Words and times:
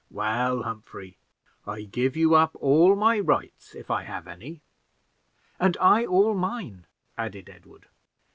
"Well, 0.09 0.63
Humphrey, 0.63 1.19
I 1.67 1.83
give 1.83 2.17
you 2.17 2.33
up 2.33 2.55
all 2.59 2.95
my 2.95 3.19
rights, 3.19 3.75
if 3.75 3.91
I 3.91 4.01
have 4.01 4.25
any," 4.25 4.63
"And 5.59 5.77
I, 5.79 6.07
all 6.07 6.33
mine," 6.33 6.87
added 7.19 7.47
Edward. 7.51 7.85